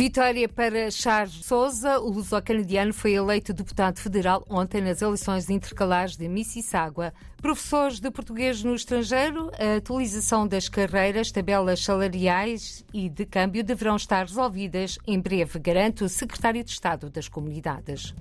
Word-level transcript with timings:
Vitória 0.00 0.48
para 0.48 0.90
Charles 0.90 1.44
Souza. 1.44 2.00
O 2.00 2.08
luso-canadiano 2.08 2.90
foi 2.90 3.12
eleito 3.12 3.52
deputado 3.52 3.98
federal 3.98 4.42
ontem 4.48 4.80
nas 4.80 5.02
eleições 5.02 5.50
intercalares 5.50 6.16
de 6.16 6.26
Mississauga. 6.26 7.12
Professores 7.36 8.00
de 8.00 8.10
português 8.10 8.64
no 8.64 8.74
estrangeiro, 8.74 9.50
a 9.58 9.76
atualização 9.76 10.48
das 10.48 10.70
carreiras, 10.70 11.30
tabelas 11.30 11.84
salariais 11.84 12.82
e 12.94 13.10
de 13.10 13.26
câmbio 13.26 13.62
deverão 13.62 13.96
estar 13.96 14.26
resolvidas 14.26 14.98
em 15.06 15.20
breve, 15.20 15.58
garante 15.58 16.02
o 16.02 16.08
secretário 16.08 16.64
de 16.64 16.70
Estado 16.70 17.10
das 17.10 17.28
Comunidades. 17.28 18.14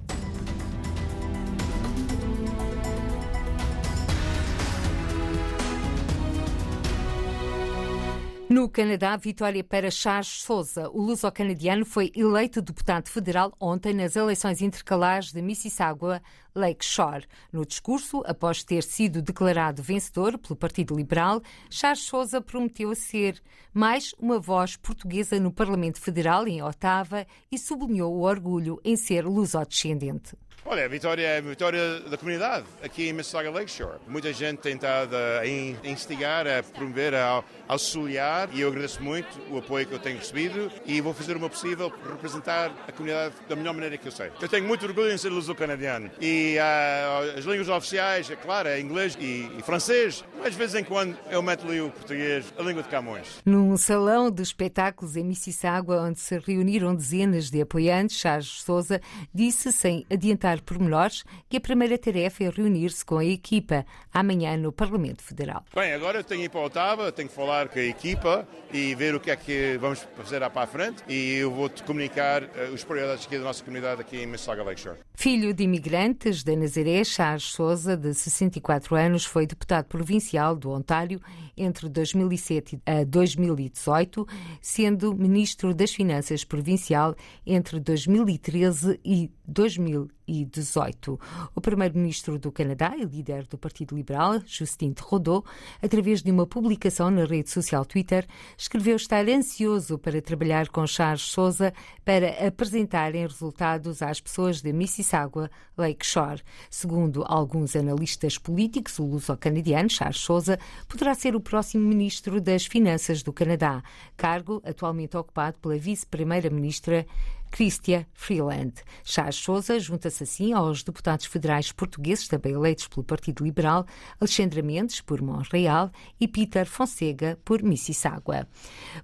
No 8.50 8.68
Canadá, 8.68 9.16
vitória 9.16 9.64
para 9.64 9.92
Charles 9.92 10.42
Souza. 10.42 10.89
O 10.89 11.00
luso-canadiano 11.00 11.86
foi 11.86 12.12
eleito 12.16 12.64
deputado 12.64 13.08
federal 13.08 13.54
ontem 13.60 13.94
nas 13.94 14.16
eleições 14.16 14.60
intercalares 14.60 15.32
de 15.32 15.39
Mississauga 15.39 16.20
Lakeshore. 16.59 17.25
No 17.51 17.65
discurso, 17.65 18.21
após 18.25 18.63
ter 18.63 18.83
sido 18.83 19.21
declarado 19.21 19.81
vencedor 19.81 20.37
pelo 20.37 20.55
Partido 20.55 20.95
Liberal, 20.95 21.41
Charles 21.69 22.04
Souza 22.04 22.41
prometeu 22.41 22.93
ser 22.93 23.41
mais 23.73 24.13
uma 24.19 24.39
voz 24.39 24.75
portuguesa 24.75 25.39
no 25.39 25.51
Parlamento 25.51 25.99
Federal 25.99 26.47
em 26.47 26.61
Ottawa 26.61 27.25
e 27.51 27.57
sublinhou 27.57 28.13
o 28.13 28.21
orgulho 28.21 28.79
em 28.83 28.95
ser 28.95 29.25
luso-descendente. 29.25 30.35
Olha, 30.65 30.85
a 30.85 30.87
vitória 30.87 31.25
é 31.25 31.37
a 31.37 31.41
vitória 31.41 31.99
da 32.02 32.17
comunidade 32.17 32.66
aqui 32.83 33.09
em 33.09 33.13
Mississauga 33.13 33.49
Lakeshore. 33.49 33.97
Muita 34.07 34.31
gente 34.33 34.59
tem 34.59 34.75
estado 34.75 35.16
a 35.16 35.47
instigar, 35.88 36.45
a 36.45 36.61
promover, 36.61 37.16
a 37.16 37.44
auxiliar 37.67 38.49
e 38.53 38.61
eu 38.61 38.67
agradeço 38.67 39.01
muito 39.01 39.27
o 39.49 39.57
apoio 39.57 39.88
que 39.88 39.94
eu 39.94 39.99
tenho 39.99 40.17
recebido 40.17 40.71
e 40.85 41.01
vou 41.01 41.13
fazer 41.13 41.38
o 41.38 41.39
meu 41.39 41.49
possível 41.49 41.89
para 41.89 42.11
representar 42.11 42.71
a 42.88 42.91
comunidade 42.91 43.35
da 43.47 43.55
melhor 43.55 43.73
maneira 43.73 43.97
que 43.97 44.07
eu 44.07 44.11
sei. 44.11 44.31
Eu 44.39 44.49
tenho 44.49 44.67
muito 44.67 44.85
orgulho 44.85 45.11
em 45.11 45.17
ser 45.17 45.29
luso-canadiano 45.29 46.11
e 46.19 46.48
uh, 46.58 47.38
as 47.38 47.45
línguas 47.45 47.69
oficiais, 47.69 48.30
é 48.31 48.36
claro, 48.36 48.67
é 48.67 48.80
inglês 48.80 49.16
e, 49.19 49.52
e, 49.58 49.61
francês, 49.61 50.23
mas 50.39 50.53
de 50.53 50.58
vez 50.58 50.73
em 50.73 50.83
quando 50.83 51.17
eu 51.30 51.41
meto 51.41 51.67
ali 51.67 51.81
o 51.81 51.91
português, 51.91 52.52
a 52.58 52.64
língua 52.64 52.81
de 52.81 52.89
Camões. 52.89 53.41
Num 53.45 53.78
salão 53.78 54.31
de 54.31 54.41
espetáculos 54.41 55.16
em 55.16 55.23
Mississauga, 55.23 56.02
onde 56.02 56.19
se 56.19 56.39
reuniram 56.39 56.95
dezenas 56.95 57.52
de 57.52 57.61
apoiantes, 57.61 58.17
Charles 58.17 58.64
Souza 58.64 59.00
disse 59.33 59.72
sem 59.72 60.06
adiantar 60.09 60.61
por 60.61 60.80
pormenores 60.80 61.25
que 61.50 61.58
a 61.58 61.61
primeira 61.61 61.97
tarefa 61.97 62.45
é 62.45 62.50
reunir-se 62.50 63.03
com 63.03 63.17
a 63.17 63.25
equipa 63.25 63.86
amanhã 64.13 64.56
no 64.56 64.72
Parlamento 64.72 65.22
Federal. 65.22 65.66
Bem, 65.75 65.94
agora 65.94 66.19
eu 66.19 66.23
tenho 66.23 66.39
que 66.39 66.45
ir 66.45 66.50
para 66.50 66.61
Otávio, 66.61 67.11
tenho 67.11 67.28
que 67.28 67.36
falar 67.36 67.67
com 67.67 67.78
a 67.78 67.84
equipa 67.84 68.47
e 68.72 68.95
ver 68.95 69.13
o 69.13 69.19
que 69.19 69.30
é 69.30 69.36
que 69.36 69.78
vamos 69.80 70.08
fazer 70.16 70.39
para 70.50 70.63
a 70.63 70.67
frente 70.67 71.03
e 71.08 71.36
eu 71.36 71.52
vou-te 71.52 71.84
comunicar 71.84 72.44
uh, 72.44 72.73
os 72.73 72.84
prioridades 72.84 73.25
aqui 73.25 73.38
da 73.38 73.44
nossa 73.44 73.63
comunidade 73.63 74.02
aqui 74.02 74.17
em 74.17 74.25
Mississauga 74.25 74.63
Lakeshore. 74.63 75.00
Filho 75.22 75.53
de 75.53 75.66
imigrantes 75.66 76.45
da 76.45 76.56
Nazaré, 76.56 77.03
Charles 77.03 77.44
Souza, 77.44 77.98
de 77.98 78.14
64 78.14 78.95
anos, 78.95 79.25
foi 79.25 79.45
deputado 79.45 79.84
provincial 79.84 80.56
do 80.56 80.72
Ontário 80.72 81.20
entre 81.59 81.89
2007 81.89 82.81
a 82.85 83.03
2018, 83.03 84.25
sendo 84.61 85.13
ministro 85.13 85.73
das 85.73 85.91
Finanças 85.91 86.43
provincial 86.43 87.16
entre 87.45 87.79
2013 87.79 88.99
e 89.03 89.29
2018. 89.47 91.19
O 91.55 91.61
primeiro-ministro 91.61 92.38
do 92.38 92.51
Canadá 92.51 92.93
e 92.95 93.03
líder 93.03 93.47
do 93.47 93.57
Partido 93.57 93.95
Liberal, 93.95 94.39
Justin 94.45 94.93
Trudeau, 94.93 95.43
através 95.81 96.21
de 96.21 96.31
uma 96.31 96.45
publicação 96.45 97.09
na 97.09 97.25
rede 97.25 97.49
social 97.49 97.83
Twitter, 97.83 98.27
escreveu 98.57 98.95
estar 98.95 99.27
ansioso 99.27 99.97
para 99.97 100.21
trabalhar 100.21 100.69
com 100.69 100.85
Charles 100.85 101.23
Souza 101.23 101.73
para 102.05 102.47
apresentarem 102.47 103.25
resultados 103.25 104.01
às 104.01 104.22
pessoas 104.22 104.61
de 104.61 104.72
Mississauga, 104.72 105.50
Lakeshore. 105.78 106.41
Segundo 106.69 107.23
alguns 107.28 107.75
analistas 107.75 108.38
políticos, 108.38 109.00
o 109.00 109.05
luso-canadiano 109.05 109.89
Charles 109.89 110.19
Souza 110.19 110.59
poderá 110.88 111.16
ser 111.16 111.35
o 111.35 111.41
próximo 111.49 111.83
ministro 111.83 112.39
das 112.39 112.67
Finanças 112.67 113.23
do 113.23 113.33
Canadá, 113.33 113.81
cargo 114.15 114.61
atualmente 114.63 115.17
ocupado 115.17 115.57
pela 115.57 115.79
vice-primeira-ministra 115.79 117.07
Cristia 117.51 118.07
Freeland. 118.13 118.73
Charles 119.03 119.35
Souza 119.35 119.79
junta-se 119.79 120.23
assim 120.23 120.53
aos 120.53 120.83
deputados 120.83 121.25
federais 121.25 121.71
portugueses, 121.71 122.27
também 122.27 122.53
eleitos 122.53 122.87
pelo 122.87 123.03
Partido 123.03 123.43
Liberal, 123.43 123.85
Alexandra 124.19 124.61
Mendes, 124.61 125.01
por 125.01 125.21
Montreal, 125.21 125.91
e 126.19 126.27
Peter 126.27 126.65
Fonseca, 126.65 127.37
por 127.43 127.63
Mississauga. 127.63 128.47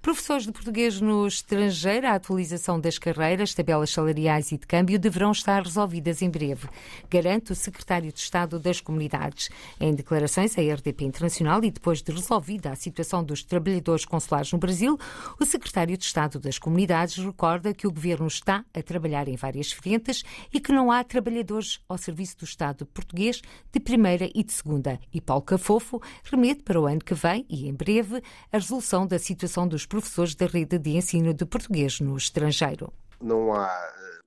Professores 0.00 0.46
de 0.46 0.52
português 0.52 1.00
no 1.00 1.26
estrangeiro, 1.26 2.06
a 2.06 2.14
atualização 2.14 2.80
das 2.80 2.98
carreiras, 2.98 3.54
tabelas 3.54 3.90
salariais 3.90 4.52
e 4.52 4.58
de 4.58 4.66
câmbio 4.66 4.98
deverão 4.98 5.32
estar 5.32 5.62
resolvidas 5.62 6.22
em 6.22 6.30
breve, 6.30 6.68
garante 7.10 7.52
o 7.52 7.54
secretário 7.54 8.12
de 8.12 8.18
Estado 8.18 8.58
das 8.58 8.80
Comunidades. 8.80 9.48
Em 9.80 9.94
declarações 9.94 10.56
à 10.56 10.60
RDP 10.60 11.04
Internacional 11.04 11.62
e 11.64 11.70
depois 11.70 12.02
de 12.02 12.12
resolvida 12.12 12.70
a 12.70 12.76
situação 12.76 13.22
dos 13.22 13.42
trabalhadores 13.42 14.04
consulares 14.04 14.52
no 14.52 14.58
Brasil, 14.58 14.98
o 15.40 15.44
secretário 15.44 15.96
de 15.96 16.04
Estado 16.04 16.38
das 16.38 16.58
Comunidades 16.58 17.16
recorda 17.16 17.74
que 17.74 17.86
o 17.86 17.92
governo 17.92 18.26
está 18.36 18.64
a 18.74 18.82
trabalhar 18.82 19.28
em 19.28 19.36
várias 19.36 19.72
frentes 19.72 20.22
e 20.52 20.60
que 20.60 20.72
não 20.72 20.90
há 20.90 21.02
trabalhadores 21.02 21.80
ao 21.88 21.98
serviço 21.98 22.38
do 22.38 22.44
Estado 22.44 22.86
português 22.86 23.42
de 23.72 23.80
primeira 23.80 24.28
e 24.34 24.42
de 24.42 24.52
segunda. 24.52 24.98
E 25.12 25.20
Paulo 25.20 25.42
Cafofo 25.42 26.00
remete 26.24 26.62
para 26.62 26.80
o 26.80 26.86
ano 26.86 27.00
que 27.00 27.14
vem 27.14 27.44
e 27.48 27.68
em 27.68 27.74
breve 27.74 28.22
a 28.52 28.58
resolução 28.58 29.06
da 29.06 29.18
situação 29.18 29.66
dos 29.66 29.86
professores 29.86 30.34
da 30.34 30.46
rede 30.46 30.78
de 30.78 30.90
ensino 30.90 31.32
de 31.32 31.44
português 31.44 32.00
no 32.00 32.16
estrangeiro. 32.16 32.92
Não 33.20 33.54
há 33.54 33.70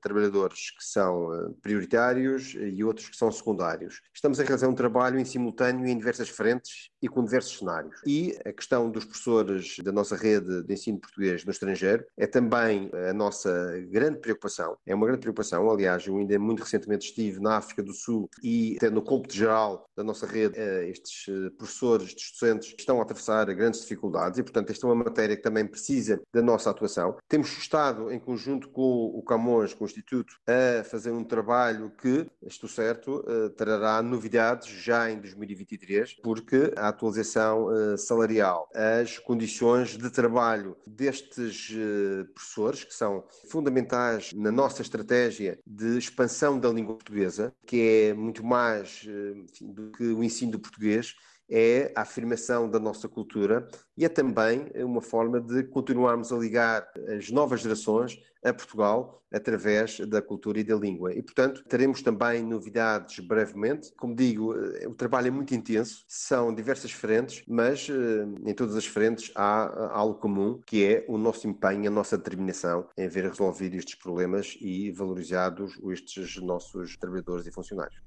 trabalhadores 0.02 0.72
que 0.72 0.84
são 0.84 1.34
eh, 1.34 1.50
prioritários 1.62 2.56
e 2.56 2.84
outros 2.84 3.10
que 3.10 3.18
são 3.18 3.32
secundários. 3.32 4.02
Estamos 4.14 4.40
a 4.40 4.44
realizar 4.44 4.68
um 4.68 4.74
trabalho 4.74 5.20
em 5.20 5.26
simultâneo 5.26 5.86
em 5.86 5.98
diversas 5.98 6.30
frentes 6.30 6.89
e 7.02 7.08
com 7.08 7.24
diversos 7.24 7.58
cenários. 7.58 8.02
E 8.06 8.38
a 8.46 8.52
questão 8.52 8.90
dos 8.90 9.06
professores 9.06 9.78
da 9.84 9.92
nossa 9.92 10.16
rede 10.16 10.64
de 10.64 10.74
ensino 10.74 11.00
português 11.00 11.46
no 11.46 11.52
estrangeiro 11.52 12.06
é 12.18 12.28
também 12.28 12.90
a 13.10 13.14
nossa 13.14 13.80
grande 13.90 14.20
preocupação. 14.20 14.78
É 14.86 14.94
uma 14.94 15.06
grande 15.06 15.22
preocupação. 15.22 15.70
Aliás, 15.70 16.06
eu 16.08 16.18
ainda 16.18 16.38
muito 16.40 16.64
recentemente 16.64 17.08
estive 17.08 17.40
na 17.40 17.58
África 17.58 17.84
do 17.84 17.94
Sul 17.94 18.30
e 18.44 18.76
até 18.78 18.90
no 18.90 19.02
cômputo 19.02 19.36
geral 19.36 19.90
da 19.96 20.04
nossa 20.04 20.26
rede, 20.26 20.58
eh, 20.58 20.90
estes 20.90 21.28
eh, 21.28 21.50
professores, 21.58 22.08
estes 22.08 22.32
docentes 22.32 22.74
estão 22.78 23.00
a 23.00 23.04
atravessar 23.04 23.46
grandes 23.54 23.82
dificuldades 23.82 24.40
e, 24.40 24.44
portanto, 24.44 24.70
esta 24.70 24.88
é 24.88 24.90
uma 24.90 25.04
matéria 25.04 25.36
que 25.36 25.42
também 25.42 25.66
precisa 25.66 26.22
da 26.34 26.42
nossa 26.42 26.70
atuação. 26.70 27.18
Temos 27.28 27.50
estado, 27.58 28.12
em 28.12 28.20
conjunto 28.20 28.70
com 28.70 29.12
o 29.14 29.22
Camões, 29.22 29.74
com 29.74 29.84
o 29.84 29.88
Instituto, 29.88 30.36
a 30.48 30.84
fazer 30.84 31.12
um 31.12 31.24
trabalho 31.24 31.92
que, 32.02 32.26
estou 32.44 32.70
certo, 32.70 33.24
eh, 33.28 33.50
trará 33.50 34.02
novidades 34.02 34.68
já 34.70 35.10
em 35.12 35.20
2023, 35.20 36.14
porque 36.24 36.72
a 36.90 36.92
atualização 36.92 37.68
uh, 37.68 37.98
salarial, 37.98 38.70
as 38.74 39.18
condições 39.20 39.98
de 39.98 40.10
trabalho 40.10 40.76
destes 40.86 41.70
uh, 41.70 42.26
professores, 42.34 42.84
que 42.84 42.94
são 42.94 43.24
fundamentais 43.50 44.34
na 44.34 44.52
nossa 44.52 44.82
estratégia 44.82 45.60
de 45.66 45.98
expansão 45.98 46.60
da 46.60 46.70
língua 46.70 46.96
portuguesa, 46.96 47.54
que 47.66 48.10
é 48.10 48.14
muito 48.14 48.44
mais 48.44 49.04
uh, 49.06 49.38
enfim, 49.38 49.72
do 49.72 49.92
que 49.92 50.04
o 50.04 50.24
ensino 50.24 50.54
do 50.54 50.60
português, 50.60 51.16
é 51.50 51.92
a 51.96 52.02
afirmação 52.02 52.70
da 52.70 52.80
nossa 52.80 53.10
cultura 53.10 53.68
e 53.98 54.06
é 54.06 54.10
também 54.10 54.72
uma 54.76 55.02
forma 55.02 55.42
de 55.42 55.64
continuarmos 55.64 56.32
a 56.32 56.38
ligar 56.38 56.88
as 57.18 57.32
novas 57.32 57.62
gerações 57.62 58.20
a 58.44 58.54
Portugal 58.54 59.20
através 59.32 60.00
da 60.00 60.22
cultura 60.22 60.60
e 60.60 60.64
da 60.64 60.76
língua. 60.76 61.14
E, 61.14 61.22
portanto, 61.22 61.64
teremos 61.68 62.02
também 62.02 62.44
novidades 62.44 63.20
brevemente. 63.20 63.92
Como 63.96 64.16
digo, 64.16 64.56
eh, 64.56 64.88
o 64.88 64.94
trabalho 64.94 65.28
é 65.28 65.32
muito 65.32 65.54
intenso, 65.54 66.04
são 66.08 66.54
diversas 66.54 66.92
frentes, 66.92 67.44
mas 67.48 67.88
eh, 67.90 68.50
em 68.50 68.54
todas 68.54 68.76
as 68.76 68.86
frentes 68.86 69.32
há 69.36 69.72
eh, 69.72 69.90
algo 69.92 70.16
comum, 70.16 70.60
que 70.66 70.84
é 70.84 71.06
o 71.08 71.18
nosso 71.18 71.48
empenho, 71.48 71.88
a 71.88 71.92
nossa 71.92 72.18
determinação 72.18 72.88
em 72.98 73.08
ver 73.08 73.26
resolvido 73.26 73.76
estes 73.76 73.96
problemas 73.96 74.58
e 74.60 74.92
valorizados 74.92 75.78
estes 75.92 76.38
nossos 76.38 76.98
trabalhadores 76.98 77.46
e 77.46 77.52
funcionários. 77.52 78.02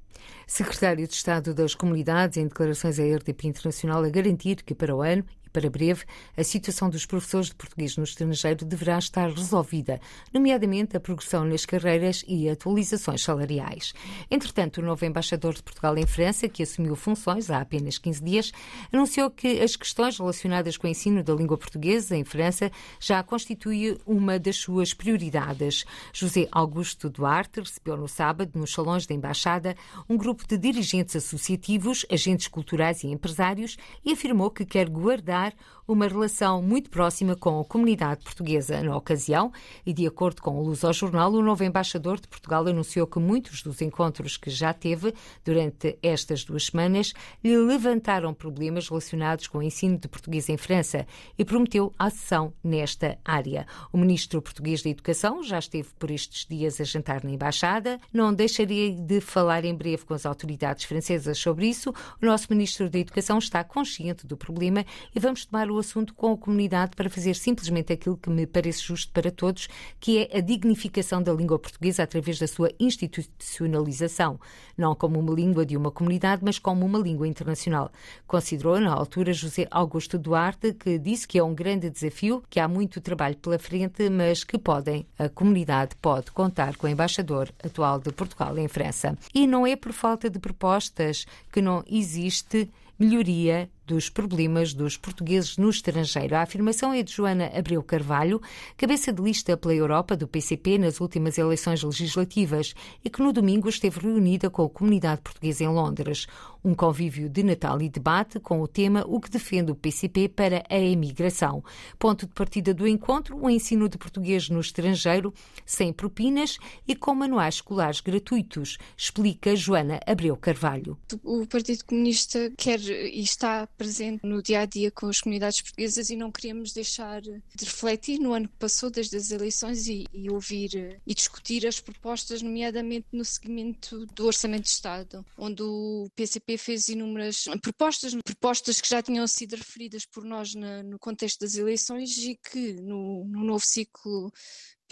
Secretário 0.46 1.06
de 1.06 1.14
Estado 1.14 1.54
das 1.54 1.74
Comunidades, 1.74 2.36
em 2.36 2.46
declarações 2.46 2.98
à 2.98 3.02
RTP 3.02 3.44
Internacional, 3.44 4.04
a 4.04 4.10
garantir 4.10 4.62
que 4.62 4.74
para 4.74 4.94
o 4.94 5.02
ano 5.02 5.24
para 5.52 5.68
breve, 5.68 6.04
a 6.36 6.42
situação 6.42 6.88
dos 6.88 7.04
professores 7.04 7.48
de 7.48 7.54
português 7.54 7.96
no 7.96 8.04
estrangeiro 8.04 8.64
deverá 8.64 8.98
estar 8.98 9.30
resolvida, 9.30 10.00
nomeadamente 10.32 10.96
a 10.96 11.00
progressão 11.00 11.44
nas 11.44 11.66
carreiras 11.66 12.24
e 12.26 12.48
atualizações 12.48 13.22
salariais. 13.22 13.92
Entretanto, 14.30 14.78
o 14.78 14.84
novo 14.84 15.04
embaixador 15.04 15.54
de 15.54 15.62
Portugal 15.62 15.96
em 15.98 16.06
França, 16.06 16.48
que 16.48 16.62
assumiu 16.62 16.96
funções 16.96 17.50
há 17.50 17.60
apenas 17.60 17.98
15 17.98 18.24
dias, 18.24 18.52
anunciou 18.92 19.30
que 19.30 19.60
as 19.60 19.76
questões 19.76 20.18
relacionadas 20.18 20.76
com 20.76 20.86
o 20.86 20.90
ensino 20.90 21.22
da 21.22 21.34
língua 21.34 21.58
portuguesa 21.58 22.16
em 22.16 22.24
França 22.24 22.70
já 22.98 23.22
constitui 23.22 23.98
uma 24.06 24.38
das 24.38 24.56
suas 24.56 24.94
prioridades. 24.94 25.84
José 26.12 26.48
Augusto 26.50 27.10
Duarte 27.10 27.60
recebeu 27.60 27.96
no 27.96 28.08
sábado, 28.08 28.58
nos 28.58 28.72
salões 28.72 29.06
da 29.06 29.14
embaixada, 29.14 29.76
um 30.08 30.16
grupo 30.16 30.46
de 30.46 30.56
dirigentes 30.56 31.16
associativos, 31.16 32.06
agentes 32.10 32.48
culturais 32.48 33.04
e 33.04 33.08
empresários 33.08 33.76
e 34.04 34.12
afirmou 34.12 34.50
que 34.50 34.64
quer 34.64 34.88
guardar 34.88 35.41
criar 35.50 35.54
uma 35.86 36.06
relação 36.06 36.62
muito 36.62 36.88
próxima 36.88 37.34
com 37.34 37.60
a 37.60 37.64
comunidade 37.64 38.22
portuguesa. 38.22 38.82
Na 38.82 38.96
ocasião, 38.96 39.52
e 39.84 39.92
de 39.92 40.06
acordo 40.06 40.40
com 40.40 40.58
o 40.58 40.62
Luz 40.62 40.84
ao 40.84 40.92
Jornal, 40.92 41.32
o 41.32 41.42
novo 41.42 41.64
embaixador 41.64 42.20
de 42.20 42.28
Portugal 42.28 42.66
anunciou 42.66 43.06
que 43.06 43.18
muitos 43.18 43.62
dos 43.62 43.82
encontros 43.82 44.36
que 44.36 44.48
já 44.48 44.72
teve 44.72 45.12
durante 45.44 45.98
estas 46.02 46.44
duas 46.44 46.66
semanas 46.66 47.12
lhe 47.42 47.56
levantaram 47.56 48.32
problemas 48.32 48.88
relacionados 48.88 49.48
com 49.48 49.58
o 49.58 49.62
ensino 49.62 49.98
de 49.98 50.08
português 50.08 50.48
em 50.48 50.56
França 50.56 51.06
e 51.36 51.44
prometeu 51.44 51.92
ação 51.98 52.54
nesta 52.62 53.18
área. 53.24 53.66
O 53.92 53.98
ministro 53.98 54.40
português 54.40 54.82
da 54.82 54.90
Educação 54.90 55.42
já 55.42 55.58
esteve 55.58 55.88
por 55.98 56.10
estes 56.10 56.46
dias 56.46 56.80
a 56.80 56.84
jantar 56.84 57.24
na 57.24 57.30
embaixada. 57.30 58.00
Não 58.12 58.32
deixaria 58.32 58.92
de 58.92 59.20
falar 59.20 59.64
em 59.64 59.74
breve 59.74 60.04
com 60.04 60.14
as 60.14 60.24
autoridades 60.24 60.84
francesas 60.84 61.36
sobre 61.38 61.66
isso. 61.66 61.92
O 62.22 62.26
nosso 62.26 62.46
ministro 62.50 62.88
da 62.88 62.98
Educação 62.98 63.38
está 63.38 63.64
consciente 63.64 64.26
do 64.26 64.36
problema 64.36 64.86
e 65.14 65.20
vamos 65.20 65.31
tomar 65.34 65.70
o 65.70 65.78
assunto 65.78 66.14
com 66.14 66.32
a 66.32 66.36
comunidade 66.36 66.92
para 66.94 67.10
fazer 67.10 67.34
simplesmente 67.34 67.92
aquilo 67.92 68.16
que 68.16 68.30
me 68.30 68.46
parece 68.46 68.82
justo 68.82 69.12
para 69.12 69.30
todos, 69.30 69.68
que 69.98 70.18
é 70.18 70.38
a 70.38 70.40
dignificação 70.40 71.22
da 71.22 71.32
língua 71.32 71.58
portuguesa 71.58 72.02
através 72.02 72.38
da 72.38 72.46
sua 72.46 72.70
institucionalização, 72.78 74.38
não 74.76 74.94
como 74.94 75.18
uma 75.18 75.34
língua 75.34 75.64
de 75.64 75.76
uma 75.76 75.90
comunidade, 75.90 76.42
mas 76.44 76.58
como 76.58 76.84
uma 76.84 76.98
língua 76.98 77.26
internacional. 77.26 77.90
Considerou 78.26 78.78
na 78.80 78.92
altura 78.92 79.32
José 79.32 79.66
Augusto 79.70 80.18
Duarte, 80.18 80.74
que 80.74 80.98
disse 80.98 81.26
que 81.26 81.38
é 81.38 81.42
um 81.42 81.54
grande 81.54 81.88
desafio, 81.90 82.42
que 82.48 82.60
há 82.60 82.68
muito 82.68 83.00
trabalho 83.00 83.36
pela 83.36 83.58
frente, 83.58 84.08
mas 84.10 84.44
que 84.44 84.58
podem, 84.58 85.06
a 85.18 85.28
comunidade 85.28 85.96
pode 85.96 86.30
contar 86.30 86.76
com 86.76 86.86
o 86.86 86.90
embaixador 86.90 87.48
atual 87.64 87.98
de 87.98 88.12
Portugal 88.12 88.58
em 88.58 88.68
França. 88.68 89.16
E 89.34 89.46
não 89.46 89.66
é 89.66 89.74
por 89.76 89.92
falta 89.92 90.28
de 90.28 90.38
propostas 90.38 91.26
que 91.50 91.62
não 91.62 91.82
existe 91.86 92.70
melhoria 92.98 93.68
dos 93.86 94.08
problemas 94.08 94.72
dos 94.72 94.96
portugueses 94.96 95.56
no 95.56 95.70
estrangeiro. 95.70 96.36
A 96.36 96.42
afirmação 96.42 96.92
é 96.92 97.02
de 97.02 97.12
Joana 97.12 97.50
Abreu 97.54 97.82
Carvalho, 97.82 98.40
cabeça 98.76 99.12
de 99.12 99.22
lista 99.22 99.56
pela 99.56 99.74
Europa 99.74 100.16
do 100.16 100.28
PCP 100.28 100.78
nas 100.78 101.00
últimas 101.00 101.38
eleições 101.38 101.82
legislativas 101.82 102.74
e 103.04 103.10
que 103.10 103.22
no 103.22 103.32
domingo 103.32 103.68
esteve 103.68 104.00
reunida 104.00 104.48
com 104.48 104.64
a 104.64 104.70
comunidade 104.70 105.20
portuguesa 105.20 105.64
em 105.64 105.68
Londres. 105.68 106.26
Um 106.64 106.74
convívio 106.74 107.28
de 107.28 107.42
Natal 107.42 107.82
e 107.82 107.88
debate 107.88 108.38
com 108.38 108.60
o 108.60 108.68
tema 108.68 109.04
O 109.08 109.20
que 109.20 109.28
defende 109.28 109.72
o 109.72 109.74
PCP 109.74 110.28
para 110.28 110.62
a 110.70 110.78
emigração. 110.78 111.64
Ponto 111.98 112.24
de 112.24 112.32
partida 112.32 112.72
do 112.72 112.86
encontro, 112.86 113.36
o 113.36 113.50
ensino 113.50 113.88
de 113.88 113.98
português 113.98 114.48
no 114.48 114.60
estrangeiro, 114.60 115.34
sem 115.66 115.92
propinas 115.92 116.58
e 116.86 116.94
com 116.94 117.16
manuais 117.16 117.56
escolares 117.56 118.00
gratuitos, 118.00 118.78
explica 118.96 119.56
Joana 119.56 119.98
Abreu 120.06 120.36
Carvalho. 120.36 120.96
O 121.24 121.44
Partido 121.46 121.84
Comunista 121.84 122.52
quer 122.56 122.78
e 122.80 123.20
está 123.20 123.66
presente 123.82 124.24
no 124.24 124.40
dia 124.40 124.60
a 124.60 124.64
dia 124.64 124.92
com 124.92 125.08
as 125.08 125.20
comunidades 125.20 125.60
portuguesas 125.60 126.08
e 126.08 126.14
não 126.14 126.30
queríamos 126.30 126.72
deixar 126.72 127.20
de 127.20 127.64
refletir 127.64 128.20
no 128.20 128.32
ano 128.32 128.48
que 128.48 128.56
passou, 128.56 128.88
desde 128.88 129.16
as 129.16 129.32
eleições, 129.32 129.88
e, 129.88 130.06
e 130.12 130.30
ouvir 130.30 130.76
eh, 130.76 131.00
e 131.04 131.12
discutir 131.12 131.66
as 131.66 131.80
propostas, 131.80 132.42
nomeadamente 132.42 133.08
no 133.10 133.24
seguimento 133.24 134.06
do 134.06 134.26
Orçamento 134.26 134.62
de 134.62 134.68
Estado, 134.68 135.26
onde 135.36 135.64
o 135.64 136.08
PCP 136.14 136.56
fez 136.56 136.88
inúmeras 136.88 137.44
propostas, 137.60 138.14
propostas 138.24 138.80
que 138.80 138.88
já 138.88 139.02
tinham 139.02 139.26
sido 139.26 139.56
referidas 139.56 140.06
por 140.06 140.24
nós 140.24 140.54
na, 140.54 140.84
no 140.84 140.98
contexto 141.00 141.40
das 141.40 141.56
eleições 141.56 142.16
e 142.18 142.36
que 142.36 142.74
no, 142.74 143.24
no 143.24 143.42
novo 143.42 143.64
ciclo 143.64 144.32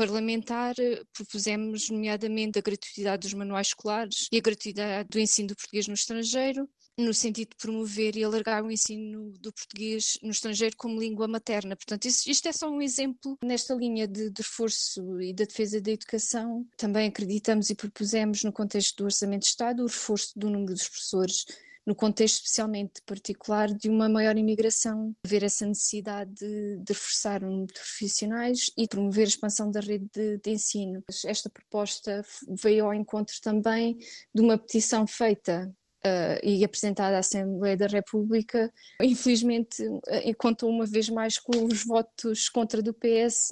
parlamentar 0.01 0.75
eh, 0.81 1.03
propusemos 1.13 1.91
nomeadamente 1.91 2.59
a 2.59 2.63
gratuidade 2.63 3.23
dos 3.23 3.35
manuais 3.35 3.69
escolares 3.69 4.27
e 4.33 4.39
a 4.39 4.41
gratuidade 4.41 5.09
do 5.09 5.21
ensino 5.21 5.49
do 5.49 5.55
português 5.55 5.87
no 5.87 5.95
estrangeiro, 5.95 6.69
no 7.01 7.15
sentido 7.15 7.51
de 7.51 7.57
promover 7.57 8.17
e 8.17 8.25
alargar 8.25 8.65
o 8.65 8.71
ensino 8.71 9.33
do 9.39 9.53
português 9.53 10.19
no 10.23 10.31
estrangeiro 10.31 10.77
como 10.77 11.01
língua 11.01 11.27
materna. 11.27 11.77
Portanto, 11.77 12.07
isso, 12.07 12.31
isto 12.31 12.49
é 12.49 12.53
só 12.53 12.69
um 12.71 12.83
exemplo 12.83 13.39
nesta 13.43 13.75
linha 13.75 14.07
de, 14.07 14.31
de 14.31 14.43
reforço 14.43 15.21
e 15.21 15.33
da 15.33 15.45
defesa 15.45 15.81
da 15.81 15.91
educação. 15.91 16.67
Também 16.77 17.09
acreditamos 17.09 17.71
e 17.71 17.75
propusemos, 17.75 18.45
no 18.45 18.53
contexto 18.53 18.97
do 18.99 19.05
Orçamento 19.05 19.43
de 19.43 19.49
Estado, 19.49 19.83
o 19.83 19.87
reforço 19.87 20.39
do 20.39 20.51
número 20.51 20.75
dos 20.75 20.89
professores 20.89 21.45
no 21.87 21.95
contexto 21.95 22.37
especialmente 22.37 23.03
particular 23.07 23.73
de 23.73 23.89
uma 23.89 24.09
maior 24.09 24.37
imigração, 24.37 25.15
ver 25.27 25.43
essa 25.43 25.67
necessidade 25.67 26.33
de, 26.35 26.85
reforçar 26.89 27.43
o 27.43 27.51
número 27.51 27.67
de 27.67 27.81
profissionais 27.81 28.71
e 28.77 28.87
promover 28.87 29.25
a 29.25 29.29
expansão 29.29 29.71
da 29.71 29.81
rede 29.81 30.07
de, 30.15 30.39
de 30.39 30.51
ensino. 30.51 31.03
Esta 31.25 31.51
proposta 31.51 32.25
veio 32.63 32.87
ao 32.87 32.95
encontro 32.95 33.35
também 33.43 33.99
de 34.35 34.41
uma 34.41 34.59
petição 34.59 35.07
feita 35.07 35.75
Uh, 36.03 36.41
e 36.43 36.65
apresentada 36.65 37.17
à 37.17 37.19
Assembleia 37.19 37.77
da 37.77 37.87
República, 37.87 38.73
infelizmente 39.03 39.87
uh, 39.87 40.03
contou 40.39 40.71
uma 40.71 40.87
vez 40.87 41.11
mais 41.11 41.39
com 41.39 41.53
os 41.67 41.85
votos 41.85 42.49
contra 42.49 42.81
do 42.81 42.95
PS 42.95 43.51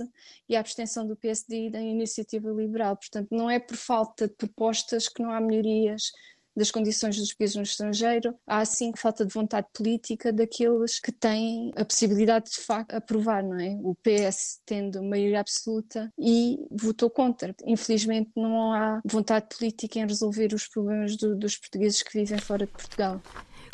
e 0.48 0.56
a 0.56 0.60
abstenção 0.60 1.06
do 1.06 1.14
PSD 1.14 1.68
da 1.68 1.78
Iniciativa 1.78 2.50
Liberal. 2.50 2.96
Portanto, 2.96 3.28
não 3.30 3.50
é 3.50 3.58
por 3.58 3.76
falta 3.76 4.26
de 4.26 4.32
propostas 4.32 5.08
que 5.08 5.22
não 5.22 5.30
há 5.30 5.38
melhorias 5.42 6.10
das 6.58 6.70
condições 6.72 7.16
dos 7.16 7.32
países 7.32 7.56
no 7.56 7.62
estrangeiro, 7.62 8.34
há 8.46 8.64
sim 8.64 8.92
falta 8.96 9.24
de 9.24 9.32
vontade 9.32 9.68
política 9.72 10.32
daqueles 10.32 10.98
que 10.98 11.12
têm 11.12 11.72
a 11.76 11.84
possibilidade 11.84 12.50
de 12.50 12.58
facto 12.58 12.94
aprovar, 12.94 13.44
não 13.44 13.58
é? 13.58 13.78
O 13.80 13.94
PS 13.94 14.60
tendo 14.66 15.02
maioria 15.02 15.40
absoluta 15.40 16.12
e 16.18 16.58
votou 16.70 17.08
contra. 17.08 17.54
Infelizmente 17.64 18.30
não 18.36 18.72
há 18.72 19.00
vontade 19.04 19.46
política 19.56 20.00
em 20.00 20.06
resolver 20.06 20.52
os 20.52 20.66
problemas 20.66 21.16
do, 21.16 21.36
dos 21.36 21.56
portugueses 21.56 22.02
que 22.02 22.18
vivem 22.18 22.38
fora 22.38 22.66
de 22.66 22.72
Portugal. 22.72 23.22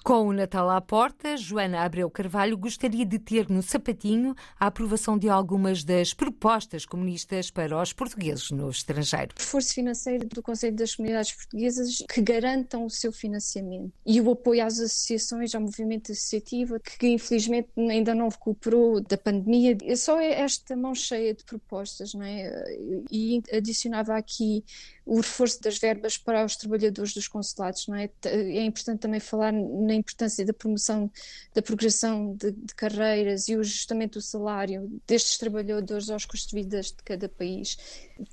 Com 0.05 0.29
o 0.29 0.35
Natal 0.35 0.69
à 0.69 0.83
porta, 0.83 1.35
Joana 1.35 1.81
Abreu 1.81 2.11
Carvalho 2.11 2.59
gostaria 2.59 3.07
de 3.07 3.19
ter 3.19 3.49
no 3.49 3.63
sapatinho 3.63 4.35
a 4.61 4.67
aprovação 4.67 5.17
de 5.17 5.31
algumas 5.31 5.83
das 5.83 6.13
propostas 6.13 6.85
comunistas 6.85 7.51
para 7.51 7.81
os 7.81 7.91
portugueses 7.91 8.51
no 8.51 8.69
estrangeiro. 8.69 9.31
Reforço 9.35 9.73
financeiro 9.73 10.29
do 10.29 10.43
Conselho 10.43 10.77
das 10.77 10.95
Comunidades 10.95 11.33
Portuguesas 11.33 12.05
que 12.07 12.21
garantam 12.21 12.85
o 12.85 12.91
seu 12.91 13.11
financiamento 13.11 13.95
e 14.05 14.21
o 14.21 14.31
apoio 14.31 14.67
às 14.67 14.79
associações, 14.79 15.55
ao 15.55 15.63
movimento 15.63 16.13
associativo, 16.13 16.79
que 16.81 17.09
infelizmente 17.09 17.71
ainda 17.79 18.15
não 18.15 18.29
recuperou 18.29 19.01
da 19.01 19.17
pandemia. 19.17 19.75
Só 19.97 20.21
é 20.21 20.39
esta 20.43 20.77
mão 20.77 20.95
cheia 20.95 21.33
de 21.33 21.45
propostas, 21.45 22.13
não 22.13 22.25
é? 22.25 22.53
E 23.11 23.41
adicionava 23.51 24.15
aqui 24.19 24.67
o 25.07 25.17
reforço 25.17 25.61
das 25.61 25.79
verbas 25.79 26.17
para 26.17 26.45
os 26.45 26.57
trabalhadores 26.57 27.13
dos 27.13 27.29
consulados, 27.29 27.87
não 27.87 27.97
é? 27.97 28.09
É 28.25 28.65
importante 28.65 29.01
também 29.01 29.21
falar 29.21 29.53
na 29.53 29.95
importância 29.95 30.45
da 30.45 30.53
promoção, 30.53 31.11
da 31.55 31.61
progressão 31.61 32.35
de, 32.35 32.53
de 32.53 32.75
carreiras 32.75 33.49
e 33.49 33.57
o 33.57 33.61
ajustamento 33.61 34.19
do 34.19 34.23
salário 34.23 34.91
destes 35.07 35.37
trabalhadores 35.37 36.09
aos 36.09 36.25
custos 36.25 36.51
de 36.51 36.57
vida 36.57 36.81
de 36.81 36.95
cada 37.05 37.29
país. 37.29 37.77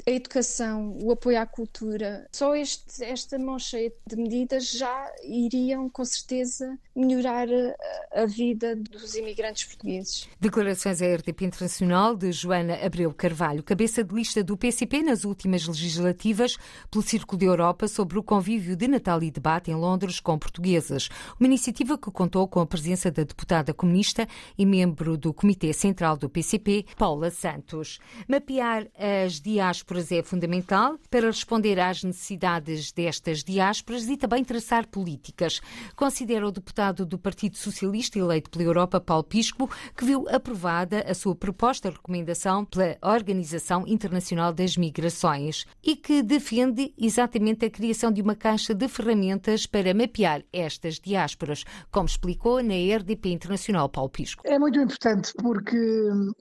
A 0.06 0.12
educação, 0.12 0.98
o 1.02 1.12
apoio 1.12 1.40
à 1.40 1.46
cultura, 1.46 2.28
só 2.32 2.56
este, 2.56 3.04
esta 3.04 3.38
mão 3.38 3.58
cheia 3.58 3.92
de 4.08 4.16
medidas 4.16 4.72
já 4.72 5.12
iriam, 5.24 5.90
com 5.90 6.06
certeza, 6.06 6.78
melhorar 6.96 7.48
a, 7.50 8.22
a 8.22 8.26
vida 8.26 8.76
dos 8.76 9.16
imigrantes 9.16 9.66
portugueses. 9.66 10.30
Declarações 10.40 11.02
à 11.02 11.16
RTP 11.16 11.42
Internacional 11.42 12.16
de 12.16 12.32
Joana 12.32 12.76
Abreu 12.76 13.12
Carvalho, 13.14 13.64
cabeça 13.64 14.04
de 14.04 14.14
lista 14.14 14.44
do 14.44 14.56
PCP 14.56 15.02
nas 15.02 15.26
últimas 15.26 15.68
legislativas, 15.68 16.58
pelo 16.90 17.04
Círculo 17.04 17.40
de 17.40 17.46
Europa 17.46 17.88
sobre 17.88 18.20
o 18.20 18.24
convívio 18.24 18.76
de 18.76 18.88
Natal 18.88 19.22
e 19.24 19.32
debate 19.32 19.72
em 19.72 19.76
Londres 19.76 20.20
com 20.20 20.38
portuguesas. 20.38 21.10
Uma 21.40 21.48
iniciativa 21.48 21.98
que 21.98 22.12
contou 22.12 22.48
com 22.48 22.60
a 22.60 22.66
presença 22.66 23.10
da 23.10 23.24
deputada 23.24 23.74
comunista 23.74 24.28
e 24.58 24.66
membro 24.66 25.18
do 25.18 25.34
Comitê 25.34 25.74
Central 25.74 26.16
do 26.16 26.30
PCP, 26.30 26.86
Paula 26.98 27.32
Santos. 27.32 28.00
Mapear 28.28 28.88
as 28.96 29.40
diásporas 29.40 30.12
é 30.12 30.22
fundamental 30.22 31.00
para 31.10 31.28
responder 31.28 31.80
às 31.80 32.04
necessidades 32.04 32.92
destas 32.92 33.44
diásporas 33.44 34.08
e 34.08 34.16
também 34.16 34.44
traçar 34.44 34.88
políticas. 34.88 35.62
Considera 35.96 36.48
o 36.48 36.52
deputado 36.52 37.06
do 37.06 37.18
Partido 37.18 37.58
Socialista 37.58 38.20
eleito 38.20 38.50
pela 38.50 38.64
Europa, 38.64 39.02
Paulo 39.02 39.24
Pisco, 39.24 39.70
que 39.98 40.06
viu 40.06 40.28
aprovada 40.30 41.02
a 41.08 41.14
sua 41.14 41.36
proposta 41.36 41.90
de 41.90 41.96
recomendação 41.96 42.66
pela 42.66 42.98
Organização 43.02 43.88
Internacional 43.88 44.54
das 44.54 44.78
Migrações 44.78 45.66
e 45.84 45.96
que 45.96 46.22
defende 46.22 46.51
defende 46.52 46.94
exatamente 46.98 47.66
a 47.66 47.70
criação 47.70 48.12
de 48.12 48.22
uma 48.22 48.36
caixa 48.36 48.74
de 48.76 48.86
ferramentas 48.90 49.66
para 49.66 49.94
mapear 49.94 50.44
estas 50.52 51.00
diásporas, 51.00 51.64
como 51.90 52.08
explicou 52.08 52.62
na 52.62 52.74
RDP 52.74 53.30
Internacional 53.30 53.88
Paulo 53.88 54.10
Pisco. 54.10 54.44
É 54.46 54.60
muito 54.60 54.78
importante 54.78 55.32
porque 55.42 55.78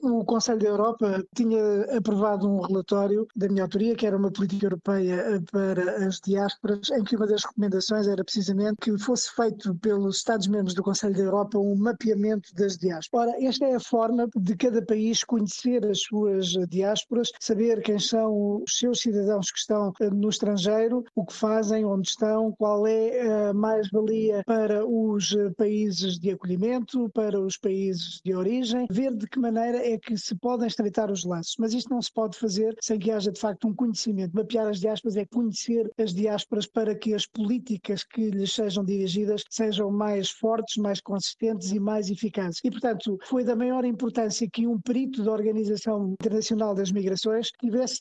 o 0.03 0.25
Conselho 0.25 0.59
da 0.59 0.67
Europa 0.67 1.23
tinha 1.33 1.97
aprovado 1.97 2.45
um 2.45 2.59
relatório 2.59 3.25
da 3.33 3.47
minha 3.47 3.63
autoria, 3.63 3.95
que 3.95 4.05
era 4.05 4.17
uma 4.17 4.29
política 4.29 4.65
europeia 4.65 5.41
para 5.49 6.05
as 6.05 6.19
diásporas, 6.19 6.89
em 6.89 7.03
que 7.05 7.15
uma 7.15 7.25
das 7.25 7.45
recomendações 7.45 8.05
era 8.05 8.23
precisamente 8.23 8.77
que 8.81 8.97
fosse 8.97 9.33
feito 9.33 9.73
pelos 9.75 10.17
Estados-membros 10.17 10.73
do 10.73 10.83
Conselho 10.83 11.15
da 11.15 11.23
Europa 11.23 11.57
um 11.57 11.75
mapeamento 11.77 12.53
das 12.53 12.77
diásporas. 12.77 13.29
Ora, 13.29 13.45
esta 13.45 13.65
é 13.65 13.75
a 13.75 13.79
forma 13.79 14.27
de 14.35 14.57
cada 14.57 14.81
país 14.85 15.23
conhecer 15.23 15.85
as 15.85 16.01
suas 16.01 16.47
diásporas, 16.69 17.31
saber 17.39 17.81
quem 17.81 17.97
são 17.97 18.61
os 18.61 18.77
seus 18.77 18.99
cidadãos 18.99 19.49
que 19.49 19.59
estão 19.59 19.93
no 20.09 20.29
estrangeiro, 20.29 21.03
o 21.15 21.25
que 21.25 21.33
fazem, 21.33 21.85
onde 21.85 22.07
estão, 22.07 22.51
qual 22.57 22.87
é 22.87 23.49
a 23.49 23.53
mais-valia 23.53 24.43
para 24.45 24.71
para 24.71 24.85
os 24.85 25.35
países 25.57 26.17
de 26.17 26.31
acolhimento, 26.31 27.09
para 27.09 27.41
os 27.41 27.57
países 27.57 28.21
de 28.23 28.33
origem, 28.33 28.85
ver 28.89 29.13
de 29.13 29.27
que 29.27 29.39
maneira 29.39 29.77
é 29.85 29.97
que 29.97 30.15
se 30.17 30.33
podem 30.35 30.67
estreitar 30.67 31.11
os 31.11 31.25
laços. 31.25 31.55
Mas 31.59 31.73
isto 31.73 31.89
não 31.89 32.01
se 32.01 32.13
pode 32.13 32.37
fazer 32.37 32.75
sem 32.79 32.97
que 32.97 33.11
haja 33.11 33.31
de 33.31 33.39
facto 33.39 33.67
um 33.67 33.73
conhecimento. 33.73 34.33
Mapear 34.33 34.67
as 34.67 34.79
diásporas 34.79 35.17
é 35.17 35.25
conhecer 35.25 35.91
as 35.97 36.13
diásporas 36.13 36.67
para 36.67 36.95
que 36.95 37.13
as 37.13 37.25
políticas 37.25 38.03
que 38.03 38.29
lhes 38.29 38.53
sejam 38.53 38.85
dirigidas 38.85 39.43
sejam 39.49 39.91
mais 39.91 40.29
fortes, 40.29 40.77
mais 40.77 41.01
consistentes 41.01 41.71
e 41.71 41.79
mais 41.79 42.09
eficazes. 42.09 42.61
E, 42.63 42.71
portanto, 42.71 43.17
foi 43.25 43.43
da 43.43 43.55
maior 43.55 43.83
importância 43.83 44.47
que 44.49 44.67
um 44.67 44.79
perito 44.79 45.23
da 45.23 45.31
Organização 45.31 46.11
Internacional 46.13 46.73
das 46.73 46.91
Migrações 46.91 47.51
tivesse 47.59 47.99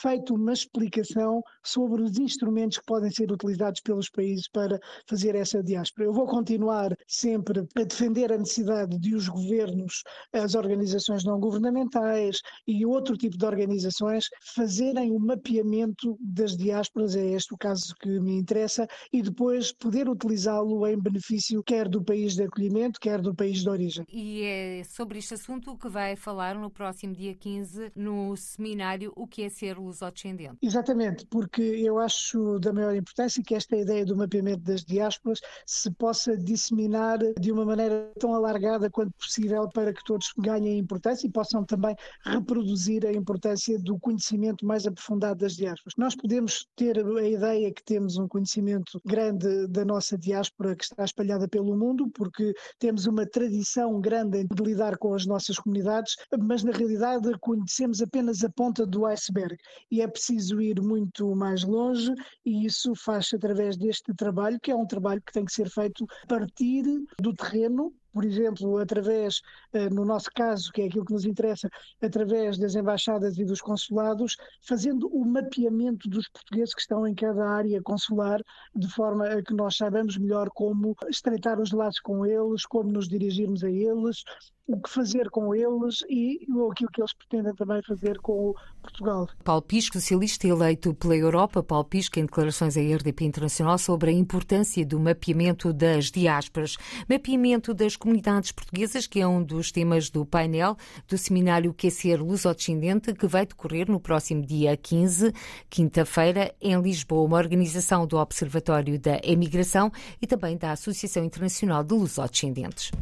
feito 0.00 0.34
uma 0.34 0.52
explicação 0.52 1.41
sobre 1.62 2.02
os 2.02 2.18
instrumentos 2.18 2.78
que 2.78 2.86
podem 2.86 3.10
ser 3.10 3.30
utilizados 3.30 3.80
pelos 3.80 4.08
países 4.08 4.48
para 4.48 4.78
fazer 5.06 5.34
essa 5.34 5.62
diáspora. 5.62 6.06
Eu 6.06 6.12
vou 6.12 6.26
continuar 6.26 6.96
sempre 7.06 7.66
a 7.76 7.84
defender 7.84 8.32
a 8.32 8.38
necessidade 8.38 8.98
de 8.98 9.14
os 9.14 9.28
governos, 9.28 10.02
as 10.32 10.54
organizações 10.54 11.24
não 11.24 11.38
governamentais 11.38 12.38
e 12.66 12.84
outro 12.84 13.16
tipo 13.16 13.36
de 13.36 13.44
organizações 13.44 14.28
fazerem 14.54 15.10
o 15.10 15.18
mapeamento 15.18 16.16
das 16.20 16.56
diásporas, 16.56 17.16
é 17.16 17.24
este 17.26 17.54
o 17.54 17.58
caso 17.58 17.94
que 18.00 18.20
me 18.20 18.36
interessa, 18.36 18.86
e 19.12 19.22
depois 19.22 19.72
poder 19.72 20.08
utilizá-lo 20.08 20.86
em 20.86 20.98
benefício 20.98 21.62
quer 21.62 21.88
do 21.88 22.02
país 22.02 22.34
de 22.34 22.44
acolhimento, 22.44 23.00
quer 23.00 23.20
do 23.20 23.34
país 23.34 23.62
de 23.62 23.68
origem. 23.68 24.04
E 24.08 24.42
é 24.42 24.84
sobre 24.84 25.18
este 25.18 25.34
assunto 25.34 25.76
que 25.76 25.88
vai 25.88 26.16
falar 26.16 26.54
no 26.54 26.70
próximo 26.70 27.14
dia 27.14 27.34
15 27.34 27.92
no 27.94 28.36
seminário 28.36 29.12
O 29.16 29.26
que 29.26 29.42
é 29.42 29.48
ser 29.48 29.78
lusodescendente. 29.78 30.58
Exatamente, 30.62 31.26
porque 31.32 31.62
eu 31.62 31.98
acho 31.98 32.58
da 32.58 32.74
maior 32.74 32.94
importância 32.94 33.42
que 33.42 33.54
esta 33.54 33.74
ideia 33.74 34.04
do 34.04 34.14
mapeamento 34.14 34.62
das 34.64 34.84
diásporas 34.84 35.40
se 35.64 35.90
possa 35.92 36.36
disseminar 36.36 37.18
de 37.40 37.50
uma 37.50 37.64
maneira 37.64 38.12
tão 38.20 38.34
alargada 38.34 38.90
quanto 38.90 39.14
possível 39.14 39.66
para 39.70 39.94
que 39.94 40.04
todos 40.04 40.30
ganhem 40.36 40.78
importância 40.78 41.26
e 41.26 41.30
possam 41.30 41.64
também 41.64 41.96
reproduzir 42.22 43.06
a 43.06 43.12
importância 43.12 43.78
do 43.78 43.98
conhecimento 43.98 44.66
mais 44.66 44.86
aprofundado 44.86 45.40
das 45.40 45.56
diásporas. 45.56 45.94
Nós 45.96 46.14
podemos 46.14 46.66
ter 46.76 46.98
a 46.98 47.26
ideia 47.26 47.72
que 47.72 47.82
temos 47.82 48.18
um 48.18 48.28
conhecimento 48.28 49.00
grande 49.02 49.66
da 49.68 49.86
nossa 49.86 50.18
diáspora 50.18 50.76
que 50.76 50.84
está 50.84 51.02
espalhada 51.02 51.48
pelo 51.48 51.74
mundo, 51.74 52.10
porque 52.10 52.52
temos 52.78 53.06
uma 53.06 53.24
tradição 53.24 53.98
grande 54.02 54.44
de 54.44 54.62
lidar 54.62 54.98
com 54.98 55.14
as 55.14 55.24
nossas 55.24 55.58
comunidades, 55.58 56.14
mas 56.38 56.62
na 56.62 56.72
realidade 56.72 57.30
conhecemos 57.40 58.02
apenas 58.02 58.44
a 58.44 58.50
ponta 58.50 58.84
do 58.84 59.06
iceberg 59.06 59.56
e 59.90 60.02
é 60.02 60.06
preciso 60.06 60.60
ir 60.60 60.78
muito 60.82 61.11
mais 61.36 61.62
longe 61.64 62.12
e 62.44 62.64
isso 62.64 62.94
faz 62.94 63.30
através 63.34 63.76
deste 63.76 64.14
trabalho, 64.14 64.58
que 64.60 64.70
é 64.70 64.76
um 64.76 64.86
trabalho 64.86 65.22
que 65.22 65.32
tem 65.32 65.44
que 65.44 65.52
ser 65.52 65.68
feito 65.68 66.06
a 66.24 66.26
partir 66.26 66.84
do 67.20 67.34
terreno, 67.34 67.92
por 68.12 68.24
exemplo, 68.24 68.76
através, 68.76 69.40
eh, 69.72 69.88
no 69.88 70.04
nosso 70.04 70.30
caso, 70.34 70.70
que 70.70 70.82
é 70.82 70.86
aquilo 70.86 71.04
que 71.04 71.14
nos 71.14 71.24
interessa, 71.24 71.68
através 72.00 72.58
das 72.58 72.74
embaixadas 72.74 73.38
e 73.38 73.44
dos 73.44 73.60
consulados, 73.60 74.36
fazendo 74.60 75.08
o 75.08 75.24
mapeamento 75.24 76.08
dos 76.10 76.28
portugueses 76.28 76.74
que 76.74 76.82
estão 76.82 77.06
em 77.06 77.14
cada 77.14 77.48
área 77.48 77.80
consular, 77.82 78.40
de 78.76 78.88
forma 78.88 79.26
a 79.26 79.42
que 79.42 79.54
nós 79.54 79.76
saibamos 79.76 80.18
melhor 80.18 80.50
como 80.50 80.94
estreitar 81.08 81.58
os 81.58 81.72
laços 81.72 82.00
com 82.00 82.26
eles, 82.26 82.66
como 82.66 82.92
nos 82.92 83.08
dirigirmos 83.08 83.64
a 83.64 83.70
eles, 83.70 84.22
o 84.66 84.80
que 84.80 84.88
fazer 84.88 85.28
com 85.30 85.54
eles 85.54 86.02
e 86.08 86.46
aquilo 86.70 86.90
que 86.90 87.00
eles 87.00 87.12
pretendem 87.12 87.54
também 87.54 87.82
fazer 87.82 88.18
com 88.18 88.54
Portugal. 88.80 89.28
Paulo 89.42 89.62
Pisco, 89.62 89.94
socialista 89.94 90.46
eleito 90.46 90.94
pela 90.94 91.16
Europa, 91.16 91.62
Paulo 91.62 91.84
Pisco, 91.84 92.18
em 92.18 92.24
declarações 92.24 92.76
à 92.76 92.80
RDP 92.80 93.24
Internacional 93.24 93.76
sobre 93.76 94.10
a 94.10 94.12
importância 94.12 94.84
do 94.86 95.00
mapeamento 95.00 95.72
das 95.72 96.10
diásporas, 96.10 96.76
mapeamento 97.08 97.74
das 97.74 97.96
comunidades 97.96 98.52
portuguesas, 98.52 99.06
que 99.06 99.20
é 99.20 99.26
um 99.26 99.42
dos 99.42 99.72
temas 99.72 100.10
do 100.10 100.24
painel 100.24 100.76
do 101.08 101.18
seminário 101.18 101.74
Que 101.74 101.90
Ser 101.90 102.20
Lusodescendente, 102.20 103.12
que 103.12 103.26
vai 103.26 103.44
decorrer 103.44 103.90
no 103.90 104.00
próximo 104.00 104.46
dia 104.46 104.76
15, 104.76 105.32
quinta-feira, 105.68 106.54
em 106.60 106.80
Lisboa, 106.80 107.26
uma 107.26 107.38
organização 107.38 108.06
do 108.06 108.16
Observatório 108.16 108.98
da 108.98 109.20
Emigração 109.24 109.90
e 110.20 110.26
também 110.26 110.56
da 110.56 110.72
Associação 110.72 111.24
Internacional 111.24 111.82
de 111.82 111.94
Lusodescendentes. 111.94 112.92